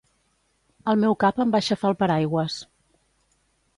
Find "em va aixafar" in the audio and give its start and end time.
1.45-1.91